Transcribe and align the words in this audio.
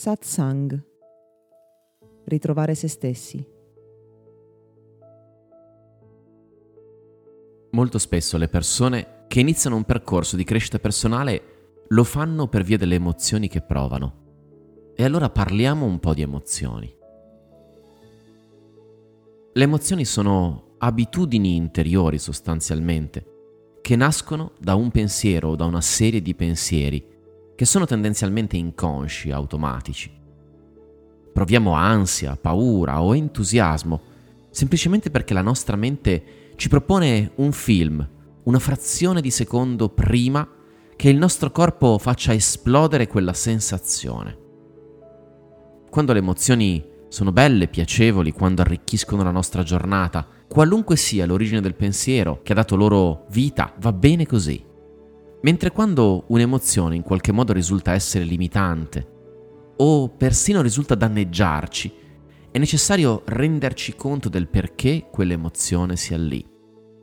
Satsang. 0.00 0.82
Ritrovare 2.24 2.74
se 2.74 2.88
stessi. 2.88 3.46
Molto 7.72 7.98
spesso 7.98 8.38
le 8.38 8.48
persone 8.48 9.26
che 9.28 9.40
iniziano 9.40 9.76
un 9.76 9.84
percorso 9.84 10.36
di 10.36 10.44
crescita 10.44 10.78
personale 10.78 11.82
lo 11.88 12.02
fanno 12.04 12.48
per 12.48 12.62
via 12.62 12.78
delle 12.78 12.94
emozioni 12.94 13.46
che 13.48 13.60
provano. 13.60 14.92
E 14.96 15.04
allora 15.04 15.28
parliamo 15.28 15.84
un 15.84 15.98
po' 15.98 16.14
di 16.14 16.22
emozioni. 16.22 16.96
Le 19.52 19.62
emozioni 19.62 20.06
sono 20.06 20.76
abitudini 20.78 21.56
interiori 21.56 22.18
sostanzialmente, 22.18 23.26
che 23.82 23.96
nascono 23.96 24.52
da 24.58 24.76
un 24.76 24.90
pensiero 24.90 25.50
o 25.50 25.56
da 25.56 25.66
una 25.66 25.82
serie 25.82 26.22
di 26.22 26.34
pensieri 26.34 27.09
che 27.60 27.66
sono 27.66 27.84
tendenzialmente 27.84 28.56
inconsci, 28.56 29.30
automatici. 29.30 30.10
Proviamo 31.30 31.72
ansia, 31.72 32.34
paura 32.34 33.02
o 33.02 33.14
entusiasmo 33.14 34.00
semplicemente 34.48 35.10
perché 35.10 35.34
la 35.34 35.42
nostra 35.42 35.76
mente 35.76 36.54
ci 36.56 36.70
propone 36.70 37.32
un 37.34 37.52
film, 37.52 38.08
una 38.44 38.58
frazione 38.58 39.20
di 39.20 39.30
secondo 39.30 39.90
prima 39.90 40.48
che 40.96 41.10
il 41.10 41.18
nostro 41.18 41.50
corpo 41.50 41.98
faccia 41.98 42.32
esplodere 42.32 43.06
quella 43.06 43.34
sensazione. 43.34 44.38
Quando 45.90 46.14
le 46.14 46.20
emozioni 46.20 46.82
sono 47.10 47.30
belle, 47.30 47.68
piacevoli, 47.68 48.32
quando 48.32 48.62
arricchiscono 48.62 49.22
la 49.22 49.32
nostra 49.32 49.62
giornata, 49.62 50.26
qualunque 50.48 50.96
sia 50.96 51.26
l'origine 51.26 51.60
del 51.60 51.74
pensiero 51.74 52.40
che 52.42 52.52
ha 52.52 52.54
dato 52.56 52.74
loro 52.74 53.26
vita, 53.28 53.74
va 53.78 53.92
bene 53.92 54.24
così. 54.24 54.68
Mentre 55.42 55.70
quando 55.70 56.24
un'emozione 56.28 56.96
in 56.96 57.02
qualche 57.02 57.32
modo 57.32 57.52
risulta 57.52 57.92
essere 57.92 58.24
limitante 58.24 59.18
o 59.76 60.10
persino 60.10 60.60
risulta 60.60 60.94
danneggiarci, 60.94 61.92
è 62.50 62.58
necessario 62.58 63.22
renderci 63.24 63.94
conto 63.94 64.28
del 64.28 64.48
perché 64.48 65.06
quell'emozione 65.10 65.96
sia 65.96 66.18
lì. 66.18 66.46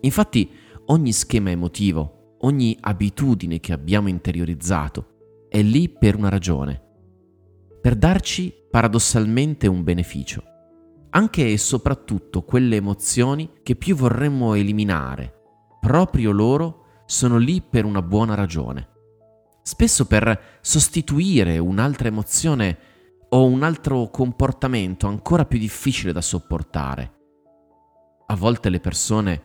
Infatti 0.00 0.50
ogni 0.86 1.12
schema 1.12 1.50
emotivo, 1.50 2.36
ogni 2.40 2.76
abitudine 2.80 3.60
che 3.60 3.72
abbiamo 3.72 4.08
interiorizzato 4.08 5.46
è 5.48 5.62
lì 5.62 5.88
per 5.88 6.16
una 6.16 6.28
ragione, 6.28 6.82
per 7.80 7.94
darci 7.94 8.52
paradossalmente 8.68 9.68
un 9.68 9.84
beneficio. 9.84 10.42
Anche 11.10 11.52
e 11.52 11.58
soprattutto 11.58 12.42
quelle 12.42 12.74
emozioni 12.74 13.48
che 13.62 13.76
più 13.76 13.94
vorremmo 13.94 14.54
eliminare, 14.54 15.32
proprio 15.80 16.32
loro 16.32 16.83
sono 17.06 17.38
lì 17.38 17.60
per 17.62 17.84
una 17.84 18.02
buona 18.02 18.34
ragione. 18.34 18.88
Spesso 19.62 20.06
per 20.06 20.58
sostituire 20.60 21.58
un'altra 21.58 22.08
emozione 22.08 22.78
o 23.30 23.46
un 23.46 23.62
altro 23.62 24.08
comportamento 24.10 25.06
ancora 25.06 25.44
più 25.44 25.58
difficile 25.58 26.12
da 26.12 26.20
sopportare. 26.20 27.12
A 28.26 28.36
volte 28.36 28.68
le 28.68 28.80
persone 28.80 29.42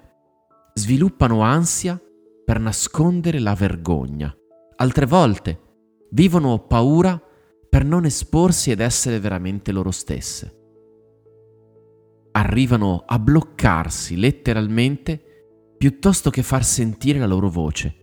sviluppano 0.74 1.42
ansia 1.42 2.00
per 2.46 2.60
nascondere 2.60 3.40
la 3.40 3.54
vergogna. 3.56 4.34
Altre 4.78 5.06
volte 5.06 5.60
vivono 6.12 6.60
paura 6.60 7.22
per 7.70 7.86
non 7.86 8.06
esporsi 8.06 8.72
ed 8.72 8.80
essere 8.80 9.20
veramente 9.20 9.72
loro 9.72 9.92
stesse. 9.92 10.58
Arrivano 12.32 13.04
a 13.06 13.20
bloccarsi 13.20 14.18
letteralmente 14.18 15.24
piuttosto 15.80 16.30
che 16.30 16.44
far 16.44 16.66
sentire 16.66 17.20
la 17.20 17.26
loro 17.26 17.50
voce, 17.50 17.96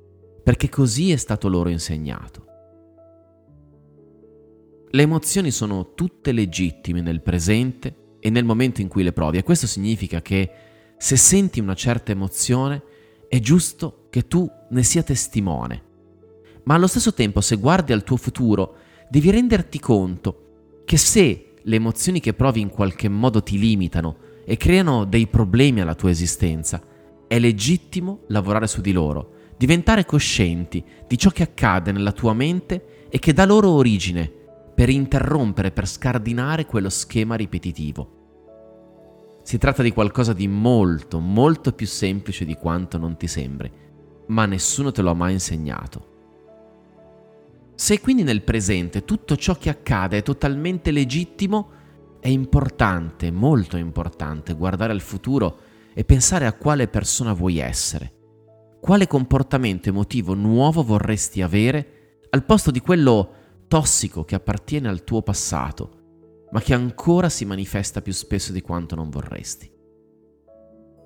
perché 0.42 0.70
così 0.70 1.12
è 1.12 1.16
stato 1.16 1.46
loro 1.46 1.68
insegnato. 1.68 2.44
Le 4.88 5.02
emozioni 5.02 5.50
sono 5.50 5.92
tutte 5.92 6.32
legittime 6.32 7.02
nel 7.02 7.20
presente 7.20 8.14
e 8.18 8.30
nel 8.30 8.46
momento 8.46 8.80
in 8.80 8.88
cui 8.88 9.02
le 9.02 9.12
provi 9.12 9.36
e 9.36 9.42
questo 9.42 9.66
significa 9.66 10.22
che 10.22 10.50
se 10.96 11.16
senti 11.16 11.60
una 11.60 11.74
certa 11.74 12.12
emozione 12.12 12.82
è 13.28 13.38
giusto 13.40 14.06
che 14.08 14.26
tu 14.26 14.50
ne 14.70 14.82
sia 14.82 15.02
testimone. 15.02 15.82
Ma 16.62 16.76
allo 16.76 16.86
stesso 16.86 17.12
tempo 17.12 17.42
se 17.42 17.56
guardi 17.56 17.92
al 17.92 18.04
tuo 18.04 18.16
futuro 18.16 18.76
devi 19.10 19.30
renderti 19.30 19.78
conto 19.78 20.80
che 20.86 20.96
se 20.96 21.52
le 21.60 21.76
emozioni 21.76 22.20
che 22.20 22.32
provi 22.32 22.62
in 22.62 22.70
qualche 22.70 23.10
modo 23.10 23.42
ti 23.42 23.58
limitano 23.58 24.16
e 24.46 24.56
creano 24.56 25.04
dei 25.04 25.26
problemi 25.26 25.82
alla 25.82 25.94
tua 25.94 26.08
esistenza, 26.08 26.80
è 27.26 27.38
legittimo 27.38 28.20
lavorare 28.28 28.66
su 28.66 28.80
di 28.80 28.92
loro, 28.92 29.32
diventare 29.56 30.04
coscienti 30.04 30.84
di 31.06 31.18
ciò 31.18 31.30
che 31.30 31.42
accade 31.42 31.92
nella 31.92 32.12
tua 32.12 32.34
mente 32.34 33.06
e 33.08 33.18
che 33.18 33.32
dà 33.32 33.44
loro 33.44 33.70
origine, 33.70 34.30
per 34.74 34.88
interrompere, 34.90 35.70
per 35.70 35.88
scardinare 35.88 36.66
quello 36.66 36.90
schema 36.90 37.34
ripetitivo. 37.34 38.14
Si 39.42 39.58
tratta 39.58 39.82
di 39.82 39.92
qualcosa 39.92 40.32
di 40.32 40.48
molto, 40.48 41.18
molto 41.18 41.72
più 41.72 41.86
semplice 41.86 42.44
di 42.44 42.54
quanto 42.54 42.98
non 42.98 43.16
ti 43.16 43.26
sembri, 43.26 43.70
ma 44.26 44.44
nessuno 44.44 44.90
te 44.90 45.02
lo 45.02 45.10
ha 45.10 45.14
mai 45.14 45.32
insegnato. 45.32 46.14
Se 47.74 48.00
quindi 48.00 48.22
nel 48.22 48.42
presente 48.42 49.04
tutto 49.04 49.36
ciò 49.36 49.54
che 49.56 49.70
accade 49.70 50.18
è 50.18 50.22
totalmente 50.22 50.90
legittimo, 50.90 51.70
è 52.20 52.28
importante, 52.28 53.30
molto 53.30 53.76
importante, 53.76 54.54
guardare 54.54 54.92
al 54.92 55.00
futuro 55.00 55.58
e 55.98 56.04
pensare 56.04 56.44
a 56.44 56.52
quale 56.52 56.88
persona 56.88 57.32
vuoi 57.32 57.56
essere. 57.56 58.12
Quale 58.82 59.06
comportamento 59.06 59.88
emotivo 59.88 60.34
nuovo 60.34 60.82
vorresti 60.82 61.40
avere 61.40 62.18
al 62.28 62.44
posto 62.44 62.70
di 62.70 62.80
quello 62.80 63.32
tossico 63.66 64.22
che 64.22 64.34
appartiene 64.34 64.88
al 64.88 65.04
tuo 65.04 65.22
passato, 65.22 66.48
ma 66.50 66.60
che 66.60 66.74
ancora 66.74 67.30
si 67.30 67.46
manifesta 67.46 68.02
più 68.02 68.12
spesso 68.12 68.52
di 68.52 68.60
quanto 68.60 68.94
non 68.94 69.08
vorresti. 69.08 69.72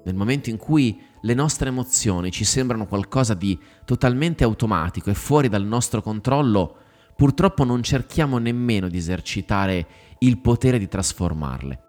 Nel 0.07 0.17
momento 0.17 0.51
in 0.51 0.57
cui 0.57 1.01
le 1.21 1.35
nostre 1.35 1.69
emozioni 1.69 2.33
ci 2.33 2.45
sembrano 2.45 2.89
qualcosa 2.89 3.35
di 3.35 3.57
totalmente 3.85 4.43
automatico 4.43 5.09
e 5.09 5.15
fuori 5.15 5.49
dal 5.49 5.65
nostro 5.65 6.03
controllo, 6.03 6.79
purtroppo 7.15 7.63
non 7.63 7.85
cerchiamo 7.85 8.39
nemmeno 8.39 8.89
di 8.89 8.97
esercitare 8.97 9.87
il 10.19 10.41
potere 10.41 10.81
di 10.81 10.89
trasformarle 10.89 11.85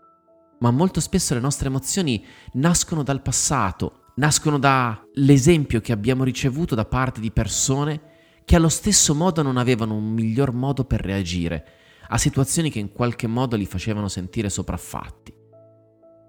ma 0.61 0.71
molto 0.71 0.99
spesso 0.99 1.33
le 1.33 1.39
nostre 1.39 1.67
emozioni 1.67 2.23
nascono 2.53 3.03
dal 3.03 3.21
passato, 3.21 4.11
nascono 4.15 4.59
dall'esempio 4.59 5.81
che 5.81 5.91
abbiamo 5.91 6.23
ricevuto 6.23 6.75
da 6.75 6.85
parte 6.85 7.19
di 7.19 7.31
persone 7.31 8.09
che 8.45 8.55
allo 8.55 8.69
stesso 8.69 9.15
modo 9.15 9.41
non 9.41 9.57
avevano 9.57 9.95
un 9.95 10.11
miglior 10.11 10.53
modo 10.53 10.85
per 10.85 11.01
reagire 11.01 11.65
a 12.09 12.17
situazioni 12.17 12.69
che 12.69 12.79
in 12.79 12.91
qualche 12.91 13.25
modo 13.25 13.55
li 13.55 13.65
facevano 13.65 14.07
sentire 14.07 14.49
sopraffatti. 14.49 15.33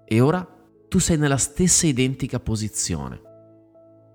E 0.05 0.19
ora 0.19 0.47
tu 0.87 0.99
sei 0.99 1.17
nella 1.17 1.37
stessa 1.37 1.85
identica 1.85 2.39
posizione. 2.39 3.21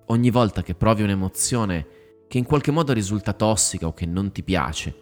Ogni 0.06 0.30
volta 0.30 0.62
che 0.62 0.74
provi 0.74 1.02
un'emozione 1.02 1.86
che 2.26 2.38
in 2.38 2.44
qualche 2.44 2.70
modo 2.70 2.92
risulta 2.92 3.34
tossica 3.34 3.86
o 3.86 3.92
che 3.92 4.06
non 4.06 4.32
ti 4.32 4.42
piace, 4.42 4.94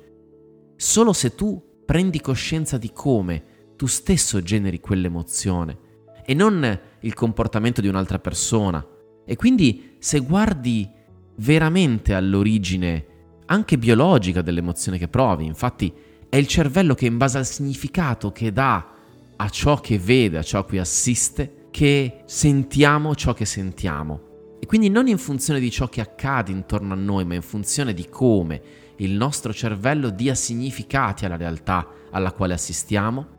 solo 0.77 1.13
se 1.13 1.35
tu 1.35 1.83
prendi 1.87 2.21
coscienza 2.21 2.77
di 2.77 2.91
come 2.93 3.55
tu 3.77 3.87
stesso 3.87 4.43
generi 4.43 4.81
quell'emozione 4.81 5.79
e 6.25 6.35
non 6.35 6.81
il 7.01 7.15
comportamento 7.15 7.81
di 7.81 7.89
un'altra 7.89 8.19
persona. 8.19 8.85
E 9.25 9.37
quindi 9.37 9.97
se 9.99 10.19
guardi 10.21 10.89
veramente 11.37 12.15
all'origine 12.15 13.07
anche 13.47 13.79
biologica 13.79 14.43
dell'emozione 14.43 14.99
che 14.99 15.09
provi, 15.09 15.45
infatti 15.45 15.93
è 16.29 16.37
il 16.37 16.49
cervello 16.49 16.95
che 16.95 17.07
in 17.07 17.17
base 17.17 17.39
al 17.39 17.47
significato 17.47 18.33
che 18.33 18.53
dà 18.53 18.93
a 19.37 19.49
ciò 19.49 19.81
che 19.81 19.99
vede, 19.99 20.39
a 20.39 20.43
ciò 20.43 20.61
a 20.61 20.65
cui 20.65 20.79
assiste, 20.79 21.69
che 21.71 22.23
sentiamo 22.25 23.15
ciò 23.15 23.35
che 23.35 23.45
sentiamo. 23.45 24.57
E 24.59 24.67
quindi 24.67 24.89
non 24.89 25.07
in 25.07 25.19
funzione 25.19 25.61
di 25.61 25.71
ciò 25.71 25.89
che 25.89 26.01
accade 26.01 26.51
intorno 26.51 26.95
a 26.95 26.97
noi, 26.97 27.25
ma 27.25 27.35
in 27.35 27.43
funzione 27.43 27.93
di 27.93 28.09
come 28.09 28.63
il 28.97 29.13
nostro 29.13 29.53
cervello 29.53 30.11
dia 30.11 30.35
significati 30.35 31.27
alla 31.27 31.37
realtà 31.37 31.87
alla 32.11 32.33
quale 32.33 32.55
assistiamo 32.55 33.36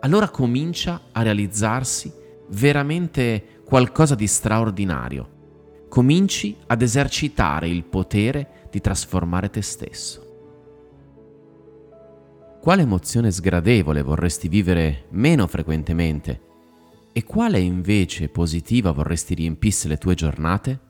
allora 0.00 0.28
comincia 0.28 1.02
a 1.12 1.22
realizzarsi 1.22 2.12
veramente 2.48 3.62
qualcosa 3.64 4.14
di 4.14 4.26
straordinario. 4.26 5.38
Cominci 5.88 6.56
ad 6.66 6.82
esercitare 6.82 7.68
il 7.68 7.84
potere 7.84 8.68
di 8.70 8.80
trasformare 8.80 9.50
te 9.50 9.62
stesso. 9.62 10.26
Quale 12.60 12.82
emozione 12.82 13.30
sgradevole 13.30 14.02
vorresti 14.02 14.48
vivere 14.48 15.06
meno 15.10 15.46
frequentemente 15.46 16.48
e 17.12 17.24
quale 17.24 17.58
invece 17.58 18.28
positiva 18.28 18.92
vorresti 18.92 19.34
riempisse 19.34 19.88
le 19.88 19.96
tue 19.96 20.14
giornate? 20.14 20.89